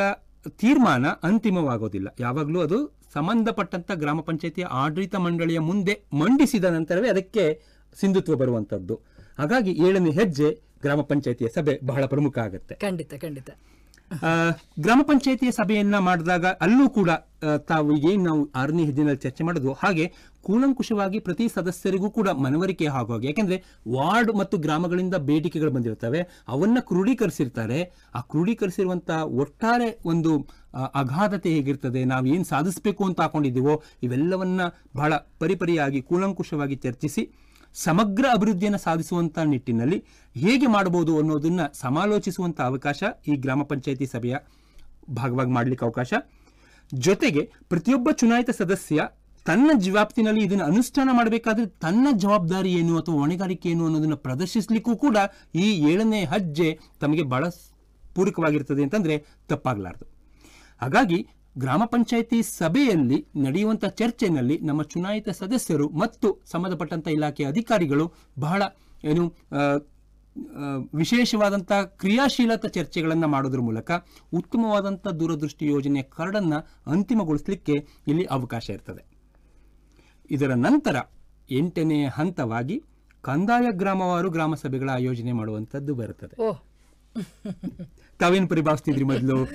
ತೀರ್ಮಾನ 0.61 1.05
ಅಂತಿಮವಾಗೋದಿಲ್ಲ. 1.29 2.07
ಯಾವಾಗಲೂ 2.19 2.59
ಅದು 2.61 2.77
ಸಂಬಂಧಪಟ್ಟಂಥ 3.13 3.91
ಗ್ರಾಮ 3.93 4.19
ಪಂಚಾಯಿತಿಯ 4.21 4.65
ಆಡಳಿತ 4.81 5.15
ಮಂಡಳಿಯ 5.15 5.59
ಮುಂದೆ 5.59 5.93
ಮಂಡಿಸಿದ 6.13 6.65
ನಂತರವೇ 6.75 7.09
ಅದಕ್ಕೆ 7.09 7.43
ಸಿಂಧುತ್ವ 7.97 8.35
ಬರುವಂಥದ್ದು 8.35 8.95
ಹಾಗಾಗಿ 9.37 9.71
ಏಳನೇ 9.87 10.11
ಹೆಜ್ಜೆ 10.11 10.49
ಗ್ರಾಮ 10.85 11.01
ಪಂಚಾಯಿತಿಯ 11.11 11.49
ಸಭೆ 11.55 11.75
ಬಹಳ 11.91 12.03
ಪ್ರಮುಖ 12.15 12.37
ಆಗುತ್ತೆ. 12.47 12.75
ಖಂಡಿತ 12.87 13.13
ಖಂಡಿತ. 13.25 13.49
ಗ್ರಾಮ 14.83 15.01
ಪಂಚಾಯಿತಿಯ 15.09 15.51
ಸಭೆಯನ್ನ 15.57 15.97
ಮಾಡಿದಾಗ 16.07 16.45
ಅಲ್ಲೂ 16.65 16.83
ಕೂಡ 16.97 17.11
ತಾವು 17.69 17.91
ಏನು 18.09 18.21
ನಾವು 18.27 18.41
ಆರನೇ 18.61 18.83
ಹೆಜ್ಜೆನಲ್ಲಿ 18.87 19.21
ಚರ್ಚೆ 19.23 19.43
ಮಾಡೋದು 19.47 19.71
ಹಾಗೆ 19.81 20.05
ಕೂಲಂಕುಷವಾಗಿ 20.47 21.19
ಪ್ರತಿ 21.27 21.45
ಸದಸ್ಯರಿಗೂ 21.55 22.09
ಕೂಡ 22.17 22.27
ಮನವರಿಕೆ 22.45 22.85
ಆಗೋ 22.99 23.13
ಹಾಗೆ 23.13 23.27
ಯಾಕೆಂದ್ರೆ 23.29 23.57
ವಾರ್ಡ್ 23.95 24.31
ಮತ್ತು 24.41 24.55
ಗ್ರಾಮಗಳಿಂದ 24.65 25.15
ಬೇಡಿಕೆಗಳು 25.29 25.71
ಬಂದಿರ್ತವೆ 25.77 26.21
ಅವನ್ನ 26.47 26.77
ಕ್ರೋಢೀಕರಿಸಿರ್ತಾರೆ. 26.89 27.79
ಆ 28.17 28.21
ಕ್ರೋಢೀಕರಿಸಿರುವಂತಹ 28.31 29.19
ಒಟ್ಟಾರೆ 29.43 29.89
ಒಂದು 30.11 30.33
ಅಗಾಧತೆ 31.01 31.51
ಹೇಗಿರ್ತದೆ 31.55 32.03
ನಾವು 32.13 32.27
ಏನು 32.35 32.47
ಸಾಧಿಸಬೇಕು 32.53 33.03
ಅಂತ 33.09 33.21
ಹಾಕೊಂಡಿದ್ದೀವೋ 33.21 33.75
ಇವೆಲ್ಲವನ್ನ 34.07 34.61
ಬಹಳ 34.95 35.13
ಪರಿಪರಿಯಾಗಿ 35.43 36.01
ಕೂಲಂಕುಷವಾಗಿ 36.11 36.77
ಚರ್ಚಿಸಿ 36.85 37.25
ಸಮಗ್ರ 37.83 38.25
ಅಭಿವೃದ್ಧಿಯನ್ನು 38.33 38.77
ಸಾಧಿಸುವಂಥ 38.77 39.39
ನಿಟ್ಟಿನಲ್ಲಿ 39.39 40.03
ಹೇಗೆ 40.35 40.67
ಮಾಡಬಹುದು 40.67 41.17
ಅನ್ನೋದನ್ನ 41.19 41.59
ಸಮಾಲೋಚಿಸುವಂಥ 41.73 42.61
ಅವಕಾಶ 42.61 43.03
ಈ 43.27 43.35
ಗ್ರಾಮ 43.35 43.63
ಪಂಚಾಯಿತಿ 43.63 44.05
ಸಭೆಯ 44.05 44.35
ಭಾಗವಾಗಿ 45.09 45.51
ಮಾಡಲಿಕ್ಕೆ 45.51 45.85
ಅವಕಾಶ. 45.85 46.13
ಜೊತೆಗೆ 46.93 47.51
ಪ್ರತಿಯೊಬ್ಬ 47.69 48.11
ಚುನಾಯಿತ 48.11 48.49
ಸದಸ್ಯ 48.49 49.07
ತನ್ನ 49.45 49.71
ಜವಾಬ್ದಿನಲ್ಲಿ 49.77 50.43
ಇದನ್ನು 50.43 50.63
ಅನುಷ್ಠಾನ 50.63 51.09
ಮಾಡಬೇಕಾದ್ರೆ 51.13 51.65
ತನ್ನ 51.65 52.07
ಜವಾಬ್ದಾರಿ 52.17 52.73
ಏನು 52.73 52.99
ಅಥವಾ 52.99 53.15
ಹೊಣೆಗಾರಿಕೆ 53.15 53.69
ಏನು 53.69 53.85
ಅನ್ನೋದನ್ನ 53.85 54.13
ಪ್ರದರ್ಶಿಸಲಿಕ್ಕೂ 54.13 54.95
ಕೂಡ 54.95 55.17
ಈ 55.55 55.71
ಏಳನೇ 55.91 56.25
ಹಜ್ಜೆ 56.25 56.79
ತಮಗೆ 56.99 57.23
ಬಹಳ 57.23 57.45
ಪೂರಕವಾಗಿರ್ತದೆ 58.15 58.83
ಅಂತಂದ್ರೆ 58.83 59.25
ತಪ್ಪಾಗಲಾರದು. 59.47 60.05
ಹಾಗಾಗಿ 60.81 61.27
ಗ್ರಾಮ 61.57 61.83
ಪಂಚಾಯಿತಿ 61.85 62.43
ಸಭೆಯಲ್ಲಿ 62.43 63.17
ನಡೆಯುವಂಥ 63.35 63.85
ಚರ್ಚೆನಲ್ಲಿ 63.85 64.57
ನಮ್ಮ 64.57 64.81
ಚುನಾಯಿತ 64.83 65.29
ಸದಸ್ಯರು 65.29 65.89
ಮತ್ತು 65.89 66.41
ಸಂಬಂಧಪಟ್ಟಂತ 66.51 67.07
ಇಲಾಖೆ 67.07 67.43
ಅಧಿಕಾರಿಗಳು 67.43 68.05
ಬಹಳ 68.39 68.63
ಏನು 69.03 69.25
ವಿಶೇಷವಾದಂಥ 70.93 71.71
ಕ್ರಿಯಾಶೀಲತಾ 71.71 72.67
ಚರ್ಚೆಗಳನ್ನು 72.67 73.27
ಮಾಡೋದ್ರ 73.27 73.59
ಮೂಲಕ 73.59 73.91
ಉತ್ತಮವಾದಂಥ 74.33 75.07
ದೂರದೃಷ್ಟಿ 75.07 75.65
ಯೋಜನೆಯ 75.67 76.03
ಕರಡನ್ನು 76.17 76.59
ಅಂತಿಮಗೊಳಿಸಲಿಕ್ಕೆ 76.91 77.75
ಇಲ್ಲಿ 78.07 78.25
ಅವಕಾಶ 78.25 78.69
ಇರ್ತದೆ. 78.69 79.03
ಇದರ 80.31 80.51
ನಂತರ 80.67 80.95
ಎಂಟನೇ 81.51 82.05
ಹಂತವಾಗಿ 82.07 82.77
ಕಂದಾಯ 83.23 83.67
ಗ್ರಾಮವಾರು 83.71 84.29
ಗ್ರಾಮ 84.29 84.53
ಸಭೆಗಳ 84.55 84.89
ಆಯೋಜನೆ 84.89 85.31
ಮಾಡುವಂಥದ್ದು 85.31 85.95
ಬರುತ್ತದೆ. 85.95 86.35
ತಾವೇನು 88.19 88.47
ಪರಿಭಾವಿಸ್ತಿದ್ರಿ 88.47 89.03
ಮೊದಲು? 89.03 89.47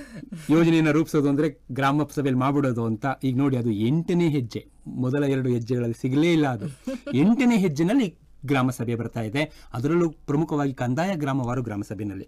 ಯೋಜನೆಯನ್ನ 0.49 0.91
ರೂಪಿಸೋದು 0.91 1.29
ಅಂದ್ರೆ 1.29 1.61
ಗ್ರಾಮ 1.71 2.03
ಸಭೆಯಲ್ಲಿ 2.03 2.39
ಮಾಡ್ಬಿಡೋದು 2.39 2.85
ಅಂತ. 2.85 3.05
ಈಗ 3.23 3.37
ನೋಡಿ, 3.37 3.57
ಅದು 3.57 3.71
ಎಂಟನೇ 3.71 4.29
ಹೆಜ್ಜೆ. 4.29 4.67
ಮೊದಲ 4.87 5.23
ಎರಡು 5.23 5.49
ಹೆಜ್ಜೆಗಳಲ್ಲಿ 5.49 6.01
ಸಿಗಲೇ 6.01 6.33
ಇಲ್ಲ 6.33 6.47
ಅದು. 6.47 6.65
ಎಂಟನೇ 7.13 7.57
ಹೆಜ್ಜೆನಲ್ಲಿ 7.57 8.17
ಗ್ರಾಮ 8.45 8.69
ಸಭೆ 8.69 8.95
ಬರ್ತಾ 8.95 9.21
ಇದೆ. 9.21 9.67
ಅದರಲ್ಲೂ 9.73 10.09
ಪ್ರಮುಖವಾಗಿ 10.09 10.73
ಕಂದಾಯ 10.73 11.15
ಗ್ರಾಮವಾರು 11.15 11.61
ಗ್ರಾಮ 11.61 11.81
ಸಭೆಯಲ್ಲಿ 11.81 12.25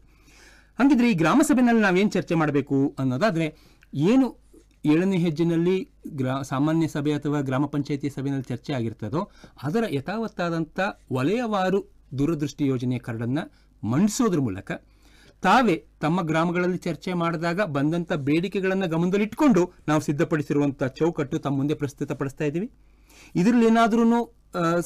ಹಂಗಿದ್ರೆ 0.80 1.12
ಈ 1.12 1.14
ಗ್ರಾಮ 1.14 1.42
ಸಭೆಯಲ್ಲಿ 1.42 1.82
ನಾವೇನು 1.82 2.10
ಚರ್ಚೆ 2.10 2.36
ಮಾಡಬೇಕು 2.36 2.96
ಅನ್ನೋದಾದ್ರೆ, 3.00 3.58
ಏನು 3.94 4.44
ಏಳನೇ 4.86 5.18
ಹೆಜ್ಜೆನಲ್ಲಿ 5.18 5.90
ಗ್ರಾ, 6.08 6.42
ಸಾಮಾನ್ಯ 6.42 6.88
ಸಭೆ 6.88 7.14
ಅಥವಾ 7.14 7.42
ಗ್ರಾಮ 7.42 7.66
ಪಂಚಾಯತಿ 7.66 8.10
ಸಭೆಯಲ್ಲಿ 8.10 8.44
ಚರ್ಚೆ 8.44 8.74
ಆಗಿರ್ತದೋ, 8.74 9.32
ಅದರ 9.64 9.84
ಯಥಾವತ್ತಾದಂಥ 9.90 10.80
ವಲಯವಾರು 11.14 11.92
ದೂರದೃಷ್ಟಿ 12.18 12.66
ಯೋಜನೆಯ 12.66 13.00
ಕರಡನ್ನು 13.00 13.52
ಮಂಡಿಸೋದ್ರ 13.88 14.40
ಮೂಲಕ 14.40 14.72
ತಾವೇ 15.44 15.76
ತಮ್ಮ 16.04 16.22
ಗ್ರಾಮಗಳಲ್ಲಿ 16.30 16.80
ಚರ್ಚೆ 16.86 17.12
ಮಾಡಿದಾಗ 17.22 17.62
ಬಂದಂತ 17.78 18.14
ಬೇಡಿಕೆಗಳನ್ನು 18.28 18.88
ಗಮನದಲ್ಲಿಟ್ಟುಕೊಂಡು 18.94 19.62
ನಾವು 19.88 20.02
ಸಿದ್ಧಪಡಿಸಿರುವಂತ 20.02 20.84
ಚೌಕಟ್ಟು 21.00 21.40
ತಮ್ಮ 21.46 21.58
ಮುಂದೆ 21.58 21.76
ಪ್ರಸ್ತುತಪಡಿಸ್ತಾ 21.82 22.46
ಇದ್ದೀವಿ. 22.50 22.68
ಇದರಲ್ಲಿ 23.36 23.68
ಏನಾದ್ರೂ 23.72 24.22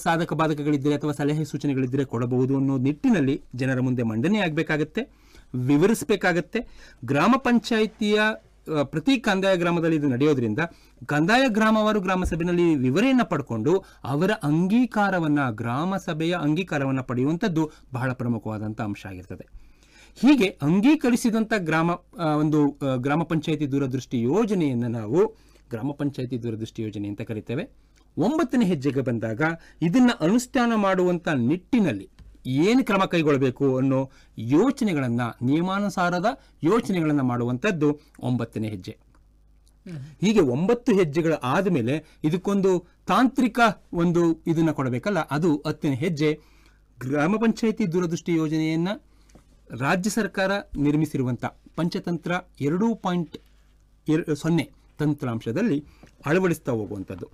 ಸಾಧಕ 0.04 0.34
ಬಾಧಕಗಳಿದ್ದರೆ 0.34 0.94
ಅಥವಾ 0.94 1.12
ಸಲಹೆ 1.12 1.46
ಸೂಚನೆಗಳಿದ್ದರೆ 1.46 2.04
ಕೊಡಬಹುದು 2.06 2.54
ಅನ್ನೋ 2.58 2.76
ನಿಟ್ಟಿನಲ್ಲಿ 2.88 3.36
ಜನರ 3.56 3.80
ಮುಂದೆ 3.88 4.04
ಮಂಡನೆ 4.04 4.40
ಆಗಬೇಕಾಗತ್ತೆ, 4.40 5.02
ವಿವರಿಸಬೇಕಾಗತ್ತೆ. 5.70 6.60
ಗ್ರಾಮ 7.06 7.34
ಪಂಚಾಯಿತಿಯ 7.48 8.20
ಪ್ರತಿ 8.84 9.14
ಕಂದಾಯ 9.20 9.56
ಗ್ರಾಮದಲ್ಲಿ 9.56 9.98
ಇದು 10.00 10.08
ನಡೆಯೋದ್ರಿಂದ 10.08 10.62
ಕಂದಾಯ 11.06 11.44
ಗ್ರಾಮವಾರು 11.48 12.00
ಗ್ರಾಮ 12.02 12.24
ಸಭೆಯಲ್ಲಿ 12.24 12.66
ವಿವರಣೆಯನ್ನ 12.76 13.26
ಪಡ್ಕೊಂಡು 13.32 13.74
ಅವರ 14.04 14.32
ಅಂಗೀಕಾರವನ್ನ, 14.50 15.40
ಗ್ರಾಮ 15.62 15.98
ಸಭೆಯ 16.06 16.34
ಅಂಗೀಕಾರವನ್ನ 16.48 17.04
ಪಡೆಯುವಂಥದ್ದು 17.12 17.64
ಬಹಳ 17.94 18.12
ಪ್ರಮುಖವಾದಂಥ 18.22 18.82
ಅಂಶ 18.82 19.06
ಆಗಿರ್ತದೆ. 19.06 19.46
ಹೀಗೆ 20.22 20.48
ಅಂಗೀಕರಿಸಿದಂಥ 20.68 21.54
ಗ್ರಾಮ 21.68 21.90
ಒಂದು 22.42 22.60
ಗ್ರಾಮ 23.06 23.24
ಪಂಚಾಯಿತಿ 23.32 23.66
ದೂರದೃಷ್ಟಿ 23.72 24.18
ಯೋಜನೆಯನ್ನು 24.30 24.90
ನಾವು 25.00 25.20
ಗ್ರಾಮ 25.72 25.92
ಪಂಚಾಯಿತಿ 26.00 26.38
ದೂರದೃಷ್ಟಿ 26.44 26.82
ಯೋಜನೆ 26.86 27.08
ಅಂತ 27.12 27.22
ಕರಿತೇವೆ. 27.30 27.64
ಒಂಬತ್ತನೇ 28.18 28.66
ಹೆಜ್ಜೆಗೆ 28.66 29.02
ಬಂದಾಗ 29.10 29.42
ಇದನ್ನು 29.88 30.14
ಅನುಷ್ಠಾನ 30.28 30.72
ಮಾಡುವಂಥ 30.86 31.28
ನಿಟ್ಟಿನಲ್ಲಿ 31.50 32.08
ಏನು 32.66 32.82
ಕ್ರಮ 32.90 33.04
ಕೈಗೊಳ್ಳಬೇಕು 33.12 33.66
ಅನ್ನೋ 33.80 34.00
ಯೋಚನೆಗಳನ್ನು, 34.56 35.28
ನಿಯಮಾನುಸಾರದ 35.48 36.28
ಯೋಚನೆಗಳನ್ನು 36.64 37.26
ಮಾಡುವಂಥದ್ದು 37.32 37.90
ಒಂಬತ್ತನೇ 38.30 38.70
ಹೆಜ್ಜೆ. 38.74 38.94
ಹೀಗೆ 40.24 40.42
ಒಂಬತ್ತು 40.54 40.92
ಹೆಜ್ಜೆಗಳ 41.00 41.34
ಆದಮೇಲೆ 41.56 41.94
ಇದಕ್ಕೊಂದು 42.28 42.72
ತಾಂತ್ರಿಕ 43.12 43.60
ಒಂದು 44.02 44.24
ಇದನ್ನು 44.52 44.74
ಕೊಡಬೇಕಲ್ಲ, 44.80 45.20
ಅದು 45.38 45.52
ಹತ್ತನೇ 45.68 45.98
ಹೆಜ್ಜೆ. 46.06 46.32
ಗ್ರಾಮ 46.98 47.36
ಪಂಚಾಯಿತಿ 47.44 47.86
ದೂರದೃಷ್ಟಿ 47.94 48.34
ಯೋಜನೆಯನ್ನ 48.42 48.90
ರಾಜ್ಯ 49.70 50.10
ಸರ್ಕಾರ 50.10 50.52
ನಿರ್ಮಿಸಿರುವಂಥ 50.76 51.46
ಪಂಚತಂತ್ರ 51.78 52.32
ಎರಡು 52.62 52.96
ಪಾಯಿಂಟ್ 52.96 53.36
ಸೊನ್ನೆ 54.42 54.66
ತಂತ್ರಾಂಶದಲ್ಲಿ 55.00 55.78
ಅಳವಡಿಸ್ತಾ 56.26 56.72
ಹೋಗುವಂಥದ್ದು. 56.72 57.28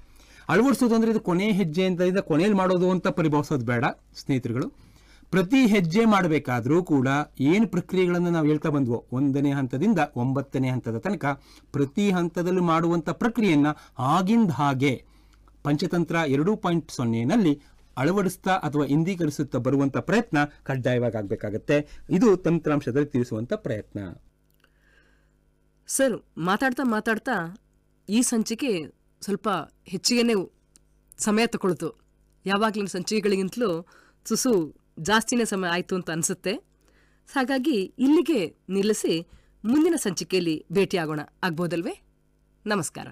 ಅಳವಡಿಸೋದು 0.49 0.95
ಅಂದರೆ 0.95 1.11
ಇದು 1.11 1.19
ಕೊನೆ 1.19 1.47
ಹೆಜ್ಜೆ 1.51 1.83
ಅಂತ 1.85 2.01
ಇದ್ದ 2.01 2.21
ಕೊನೆಯಲ್ಲಿ 2.29 2.57
ಮಾಡೋದು 2.57 2.87
ಅಂತ 2.91 3.07
ಪರಿಭಾವಿಸೋದು 3.07 3.65
ಬೇಡ 3.65 3.85
ಸ್ನೇಹಿತರುಗಳು. 4.21 4.67
ಪ್ರತಿ 5.33 5.61
ಹೆಜ್ಜೆ 5.65 6.05
ಮಾಡಬೇಕಾದರೂ 6.05 6.77
ಕೂಡ 6.83 7.07
ಏನು 7.51 7.67
ಪ್ರಕ್ರಿಯೆಗಳನ್ನು 7.67 8.31
ನಾವು 8.31 8.45
ಹೇಳ್ತಾ 8.45 8.69
ಬಂದ್ವೋ, 8.69 9.05
ಒಂದನೇ 9.11 9.51
ಹಂತದಿಂದ 9.51 9.99
ಒಂಬತ್ತನೇ 10.15 10.69
ಹಂತದ 10.69 10.97
ತನಕ 10.97 11.25
ಪ್ರತಿ 11.71 12.11
ಹಂತದಲ್ಲೂ 12.11 12.63
ಮಾಡುವಂಥ 12.63 13.09
ಪ್ರಕ್ರಿಯೆಯನ್ನು 13.09 13.71
ಆಗಿಂದ 14.15 14.51
ಹಾಗೆ 14.51 14.93
ಪಂಚತಂತ್ರ 15.63 16.15
ಎರಡು 16.15 16.55
ಪಾಯಿಂಟ್ 16.55 16.91
ಸೊನ್ನೆನಲ್ಲಿ 16.91 17.53
ಅಳವಡಿಸ್ತಾ 17.97 18.51
ಅಥವಾ 18.51 18.85
ಇಂದೀಕರಿಸುತ್ತಾ 18.85 19.57
ಬರುವಂಥ 19.57 19.97
ಪ್ರಯತ್ನ 19.97 20.37
ಕಡ್ಡಾಯವಾಗಿ 20.63 21.17
ಆಗಬೇಕಾಗತ್ತೆ 21.17 21.87
ಇದು 22.09 22.37
ತಂತ್ರಾಂಶದಲ್ಲಿ 22.37 23.07
ತಿಳಿಸುವಂಥ 23.07 23.53
ಪ್ರಯತ್ನ. 23.53 23.99
ಸರ್, 25.87 26.21
ಮಾತಾಡ್ತಾ 26.37 26.83
ಮಾತಾಡ್ತಾ 26.83 27.57
ಈ 28.09 28.21
ಸಂಚಿಕೆ 28.21 28.93
ಸ್ವಲ್ಪ 29.21 29.49
ಹೆಚ್ಚಿಗೆನೇ 29.85 30.33
ಸಮಯ 31.17 31.47
ತಗೊಳ್ತು. 31.47 32.03
ಯಾವಾಗಲಿನ 32.45 32.85
ಸಂಚಿಕೆಗಳಿಗಿಂತಲೂ 32.85 33.85
ತುಸು 34.23 34.75
ಜಾಸ್ತಿನೇ 34.99 35.45
ಸಮಯ 35.45 35.69
ಆಯಿತು 35.69 35.95
ಅಂತ 35.95 36.11
ಅನಿಸುತ್ತೆ. 36.11 36.53
ಹಾಗಾಗಿ 37.33 37.93
ಇಲ್ಲಿಗೆ 37.99 38.55
ನಿಲ್ಲಿಸಿ 38.69 39.27
ಮುಂದಿನ 39.65 39.93
ಸಂಚಿಕೆಯಲ್ಲಿ 39.95 40.65
ಭೇಟಿಯಾಗೋಣ. 40.71 41.19
ಆಗ್ಬೋದಲ್ವೇ? 41.43 42.01
ನಮಸ್ಕಾರ. 42.65 43.07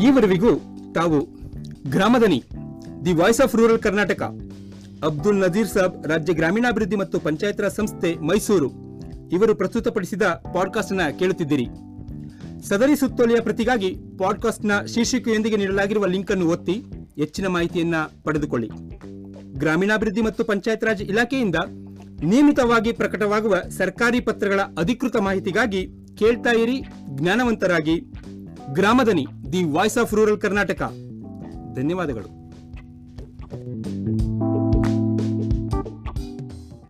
ಈವರೆವಿಗೂ 0.00 0.50
ತಾವು 0.94 1.18
Gramadani, 1.90 2.44
the 3.04 3.12
voice 3.12 3.40
of 3.40 3.54
rural 3.54 3.78
Karnataka, 3.78 4.22
Abdul 5.02 5.40
Nazir 5.40 5.68
Sab 5.68 6.06
ರಾಜ್ಯ 6.06 6.32
ಗ್ರಾಮೀಣಾಭಿವೃದ್ಧಿ 6.32 6.96
ಮತ್ತು 6.96 7.20
ಪಂಚಾಯತ್ 7.20 7.60
ರಾಜ್ 7.60 7.74
ಸಂಸ್ಥೆ 7.74 8.14
ಮೈಸೂರು 8.14 8.70
ಇವರು 9.32 9.54
ಪ್ರಸ್ತುತಪಡಿಸಿದ 9.54 10.22
ಪಾಡ್ಕಾಸ್ಟ್ನ 10.22 11.00
ಕೇಳುತ್ತಿದ್ದೀರಿ. 11.18 11.66
ಸದರಿ 12.68 12.96
ಸುತ್ತೋಲೆಯ 12.96 13.40
ಪ್ರತಿಗಾಗಿ 13.40 13.96
ಪಾಡ್ಕಾಸ್ಟ್ನ 14.18 14.72
ಶೀರ್ಷಿಕೆಯೊಂದಿಗೆ 14.94 15.56
ನೀಡಲಾಗಿರುವ 15.56 16.06
ಲಿಂಕ್ 16.06 16.30
ಅನ್ನು 16.30 16.48
ಒತ್ತಿ 16.48 16.84
ಹೆಚ್ಚಿನ 17.16 17.46
ಮಾಹಿತಿಯನ್ನ 17.46 17.94
ಪಡೆದುಕೊಳ್ಳಿ. 18.24 18.68
ಗ್ರಾಮೀಣಾಭಿವೃದ್ಧಿ 19.58 20.22
ಮತ್ತು 20.22 20.44
ಪಂಚಾಯತ್ 20.44 20.84
ರಾಜ್ 20.84 21.02
ಇಲಾಖೆಯಿಂದ 21.02 21.54
ನಿಯಮಿತವಾಗಿ 22.24 22.92
ಪ್ರಕಟವಾಗುವ 22.92 23.56
ಸರ್ಕಾರಿ 23.78 24.20
ಪತ್ರಗಳ 24.20 24.60
ಅಧಿಕೃತ 24.60 25.16
ಮಾಹಿತಿಗಾಗಿ 25.16 25.88
ಕೇಳ್ತಾ 26.18 26.50
ಇರಿ, 26.50 26.82
ಜ್ಞಾನವಂತರಾಗಿ 27.08 27.96
Gramadani 28.72 29.26
the 29.52 29.64
voice 29.64 29.98
of 29.98 30.14
rural 30.14 30.38
Karnataka. 30.38 30.82
ಧನ್ಯವಾದಗಳು. 31.74 32.45